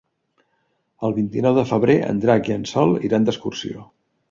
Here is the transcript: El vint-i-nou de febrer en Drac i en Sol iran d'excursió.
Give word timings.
El 1.07 1.13
vint-i-nou 1.17 1.59
de 1.59 1.67
febrer 1.73 1.99
en 2.07 2.23
Drac 2.25 2.51
i 2.53 2.57
en 2.59 2.67
Sol 2.73 2.99
iran 3.11 3.31
d'excursió. 3.31 3.89